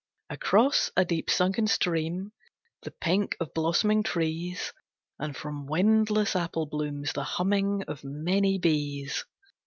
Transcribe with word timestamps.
Across 0.31 0.89
a 0.97 1.05
deep 1.05 1.29
sunken 1.29 1.67
stream 1.67 2.31
The 2.81 2.89
pink 2.89 3.37
of 3.39 3.53
blossoming 3.53 4.01
trees, 4.01 4.73
And 5.19 5.37
from 5.37 5.67
windless 5.67 6.33
appleblooms 6.33 7.13
The 7.13 7.23
humming 7.23 7.83
of 7.87 8.03
many 8.03 8.57
bees. 8.57 9.25